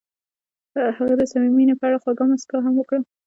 [0.97, 2.99] هغې د صمیمي مینه په اړه خوږه موسکا هم وکړه.